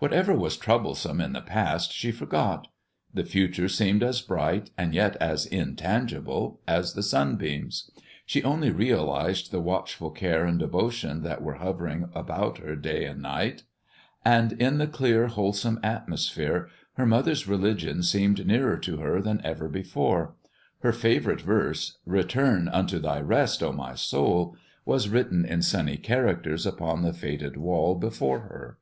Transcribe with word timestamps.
Whatever 0.00 0.34
was 0.34 0.58
troublesome 0.58 1.18
in 1.18 1.32
the 1.32 1.40
past 1.40 1.94
she 1.94 2.12
forgot: 2.12 2.68
the 3.14 3.24
future 3.24 3.70
seemed 3.70 4.02
as 4.02 4.20
bright 4.20 4.70
and 4.76 4.92
yet 4.94 5.16
as 5.16 5.46
intangible 5.46 6.60
as 6.68 6.92
the 6.92 7.02
sunbeams. 7.02 7.90
She 8.26 8.42
only 8.44 8.70
realized 8.70 9.50
the 9.50 9.62
watchful 9.62 10.10
care 10.10 10.44
and 10.44 10.58
devotion 10.58 11.22
that 11.22 11.40
were 11.42 11.54
hovering 11.54 12.10
about 12.14 12.58
her 12.58 12.76
day 12.76 13.06
and 13.06 13.22
night, 13.22 13.62
and, 14.26 14.52
in 14.60 14.76
the 14.76 14.86
clear, 14.86 15.28
wholesome 15.28 15.80
atmosphere, 15.82 16.68
her 16.98 17.06
mother's 17.06 17.48
religion 17.48 18.02
seemed 18.02 18.46
nearer 18.46 18.76
to 18.76 18.98
her 18.98 19.22
than 19.22 19.40
ever 19.42 19.70
before. 19.70 20.34
Her 20.82 20.92
favorite 20.92 21.40
verse, 21.40 21.96
"Return 22.04 22.68
unto 22.68 22.98
thy 22.98 23.22
rest, 23.22 23.62
O 23.62 23.72
my 23.72 23.94
soul," 23.94 24.54
was 24.84 25.08
written 25.08 25.46
in 25.46 25.62
sunny 25.62 25.96
characters 25.96 26.66
upon 26.66 27.00
the 27.00 27.14
faded 27.14 27.56
wall 27.56 27.94
before 27.94 28.40
her. 28.40 28.76